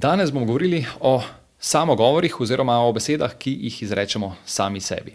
[0.00, 1.22] Danes bomo govorili o
[1.58, 5.12] samogovorih oziroma o besedah, ki jih izrečemo sami sebi.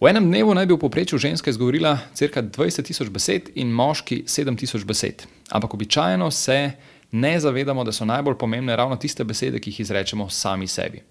[0.00, 4.24] V enem dnevu naj bi v povprečju ženska izgovorila crka 20 tisoč besed in moški
[4.26, 5.22] 7 tisoč besed.
[5.50, 6.72] Ampak običajno se
[7.12, 11.02] ne zavedamo, da so najbolj pomembne ravno tiste besede, ki jih izrečemo sami sebi.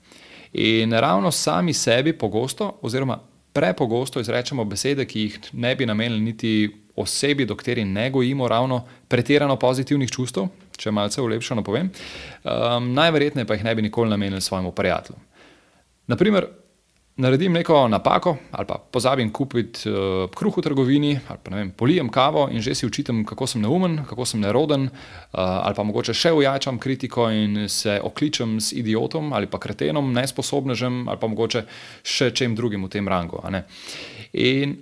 [0.54, 3.22] In ravno sami sebi pogosto oziroma
[3.54, 8.84] prepogosto izrečemo besede, ki jih ne bi namenili niti osebi, do kateri ne gojimo ravno
[9.08, 11.90] pretirano pozitivnih čustev, če malce ulepšano povem,
[12.44, 15.20] um, najverjetneje pa jih ne bi nikoli namenili svojemu prijatelju.
[16.08, 16.48] Naprimer,
[17.18, 22.10] naredim neko napako ali pa pozabim kupiti uh, kruh v trgovini, ali pa vem, polijem
[22.10, 26.14] kavo in že si učitam, kako sem neumen, kako sem neroden, uh, ali pa mogoče
[26.14, 31.64] še ujačam kritiko in se okličem s idiotom ali pa kretenom, nesposobnežem ali pa mogoče
[32.04, 33.42] še čem drugim v tem rangu.
[34.34, 34.76] In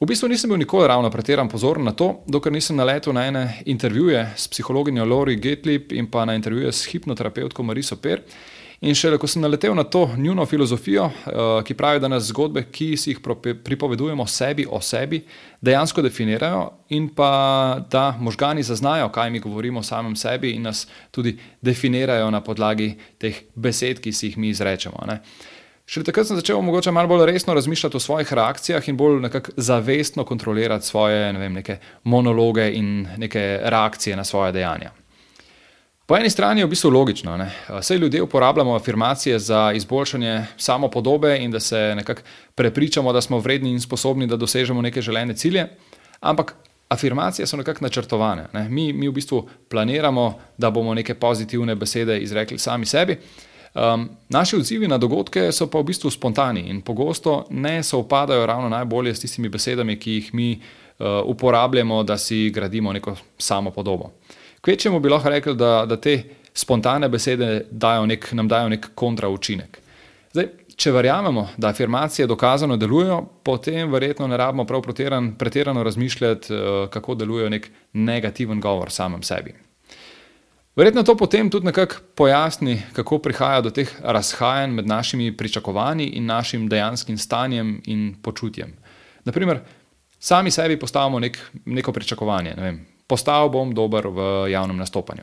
[0.00, 3.42] V bistvu nisem bil nikoli ravno pretiran pozoren na to, dokler nisem naletel na ene
[3.64, 8.24] intervjuje s psihologinjo Lori Getlip in pa na intervjuje s hipnoterapeutko Mariso Per.
[8.80, 12.64] In šele ko sem naletel na to njuno filozofijo, eh, ki pravi, da nas zgodbe,
[12.72, 13.20] ki si jih
[13.64, 15.22] pripovedujemo sebi o sebi,
[15.60, 20.88] dejansko definirajo, in pa da možgani zaznajo, kaj mi govorimo o samem sebi, in nas
[21.10, 25.06] tudi definirajo na podlagi teh besed, ki si jih mi izrečemo.
[25.06, 25.20] Ne.
[25.86, 30.24] Šele takrat sem začel mogoče malo bolj resno razmišljati o svojih reakcijah in bolj zavestno
[30.24, 31.62] kontrolirati svoje ne vem,
[32.04, 34.90] monologe in neke reakcije na svoje dejanja.
[36.06, 41.38] Po eni strani je v bistvu logično, da vse ljudje uporabljamo afirmacije za izboljšanje samopodobe
[41.40, 42.22] in da se nekako
[42.54, 45.68] prepričamo, da smo vredni in sposobni, da dosežemo neke želene cilje,
[46.20, 46.54] ampak
[46.88, 48.46] afirmacije so nekako načrtovane.
[48.52, 48.68] Ne?
[48.68, 53.18] Mi, mi v bistvu planiramo, da bomo neke pozitivne besede izrekli sami sebi.
[53.74, 58.68] Um, naši odzivi na dogodke so pa v bistvu spontani in pogosto ne sovpadajo ravno
[58.68, 64.12] najbolje s tistimi besedami, ki jih mi uh, uporabljamo, da si gradimo neko samo podobo.
[64.60, 66.22] Kvečemu bi lahko rekli, da, da te
[66.54, 69.80] spontane besede dajo nek, nam dajo nek kontraučinek.
[70.32, 74.82] Zdaj, če verjamemo, da afirmacije dokazano delujejo, potem verjetno ne rabimo prav
[75.38, 79.54] pretirano razmišljati, uh, kako deluje nek negativen govor samem sebi.
[80.76, 86.26] Verjetno to potem tudi nekako pojasni, kako prihaja do teh razhajanj med našimi pričakovanji in
[86.26, 88.74] našim dejanskim stanjem in počutjem.
[89.24, 89.60] Naprimer,
[90.18, 95.22] sami sebi postavimo nek, neko pričakovanje, ne vem, postal bom dober v javnem nastopanju.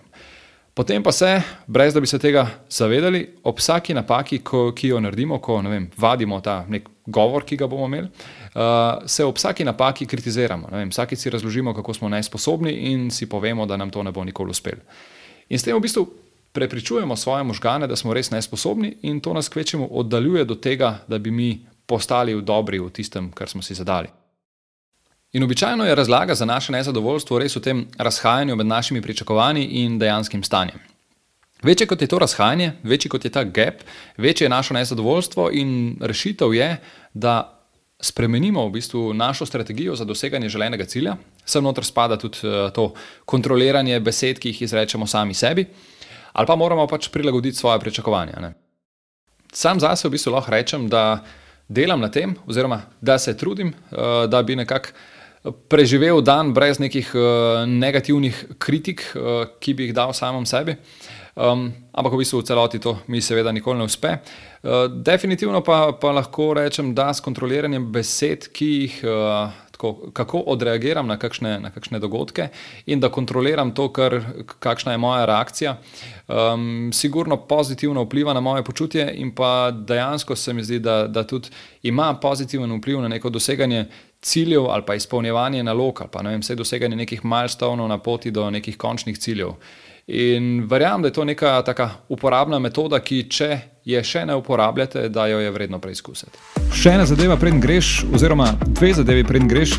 [0.74, 5.00] Potem pa se, brez da bi se tega zavedali, ob vsaki napaki, ko, ki jo
[5.04, 9.68] naredimo, ko vem, vadimo ta nek govor, ki ga bomo imeli, uh, se ob vsaki
[9.68, 10.70] napaki kritiziramo.
[10.90, 14.56] Vsaki si razložimo, kako smo nesposobni in si povemo, da nam to ne bo nikoli
[14.56, 14.80] uspelo.
[15.52, 16.08] In s tem v bistvu
[16.52, 21.18] prepričujemo svoje možgane, da smo res nesposobni, in to nas kvečemu oddaljuje do tega, da
[21.20, 24.08] bi mi postali dobri v tistem, kar smo si zadali.
[25.34, 30.00] In običajno je razlaga za naše nezadovoljstvo res v tem razhajanju med našimi pričakovanji in
[30.00, 30.80] dejanskim stanjem.
[31.64, 33.84] Večje kot je to razhajanje, večji kot je ta gap,
[34.18, 36.78] večje je naše nezadovoljstvo, in rešitev je,
[37.14, 37.61] da
[38.02, 41.16] spremenimo v bistvu našo strategijo za doseganje želenega cilja.
[41.46, 42.94] Sem noter spada tudi uh, to
[43.26, 45.66] kontroliranje besed, ki jih izrečemo sami sebi,
[46.34, 48.40] ali pa moramo pač prilagoditi svoje pričakovanja.
[48.42, 48.54] Ne?
[49.54, 51.24] Sam zase v bistvu lahko rečem, da
[51.70, 54.90] delam na tem, oziroma da se trudim, uh, da bi nekako
[55.44, 60.78] preživel dan brez nekih uh, negativnih kritik, uh, ki bi jih dal samem sebi.
[61.32, 64.20] Um, ampak v bistvu v celoti to mi seveda nikoli ne uspe.
[64.62, 70.44] Uh, definitivno pa, pa lahko rečem, da s kontroliranjem besed, ki jih, uh, tako, kako
[70.52, 72.50] odreagiram na kakšne, na kakšne dogodke
[72.86, 74.20] in da kontroliram to, kar,
[74.60, 75.78] kakšna je moja reakcija,
[76.28, 81.24] um, sigurno pozitivno vpliva na moje počutje in pa dejansko se mi zdi, da, da
[81.24, 81.50] tudi
[81.84, 83.86] ima pozitiven vpliv na neko doseganje
[84.22, 88.32] ciljev ali pa izpolnjevanje nalog ali pa ne vem, vse doseganje nekih milestonov na poti
[88.32, 89.58] do nekih končnih ciljev.
[90.08, 95.08] In verjamem, da je to neka tako uporabna metoda, ki če je še ne uporabljate,
[95.10, 96.36] da jo je vredno preizkusiti.
[96.74, 99.78] Še ena zadeva, preden greš, oziroma dve zadevi, preden greš.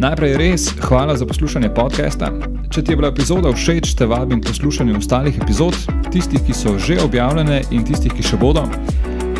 [0.00, 2.32] Najprej res hvala za poslušanje podcasta.
[2.72, 5.78] Če ti je bila epizoda všeč, te vabim poslušati ostalih epizod,
[6.10, 8.66] tistih, ki so že objavljene in tistih, ki še bodo.